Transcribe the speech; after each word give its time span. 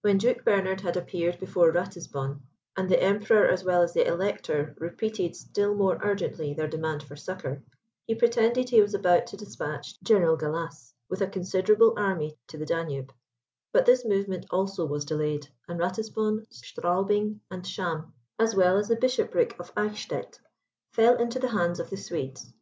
When 0.00 0.18
Duke 0.18 0.44
Bernard 0.44 0.80
had 0.80 0.96
appeared 0.96 1.38
before 1.38 1.70
Ratisbon, 1.70 2.40
and 2.76 2.88
the 2.90 3.00
Emperor 3.00 3.46
as 3.46 3.62
well 3.62 3.82
as 3.82 3.92
the 3.94 4.04
Elector 4.04 4.74
repeated 4.80 5.36
still 5.36 5.76
more 5.76 5.96
urgently 6.02 6.52
their 6.52 6.66
demand 6.66 7.04
for 7.04 7.14
succour, 7.14 7.62
he 8.08 8.16
pretended 8.16 8.68
he 8.68 8.80
was 8.80 8.94
about 8.94 9.28
to 9.28 9.36
despatch 9.36 9.94
General 10.02 10.36
Gallas 10.36 10.92
with 11.08 11.20
a 11.20 11.28
considerable 11.28 11.94
army 11.96 12.36
to 12.48 12.58
the 12.58 12.66
Danube; 12.66 13.12
but 13.72 13.86
this 13.86 14.04
movement 14.04 14.44
also 14.50 14.84
was 14.86 15.04
delayed, 15.04 15.46
and 15.68 15.78
Ratisbon, 15.78 16.48
Straubing, 16.50 17.38
and 17.48 17.64
Cham, 17.64 18.12
as 18.40 18.56
well 18.56 18.76
as 18.76 18.88
the 18.88 18.96
bishopric 18.96 19.54
of 19.60 19.72
Eichstaedt, 19.76 20.40
fell 20.94 21.14
into 21.16 21.38
the 21.38 21.50
hands 21.50 21.78
of 21.78 21.90
the 21.90 21.96
Swedes. 21.96 22.52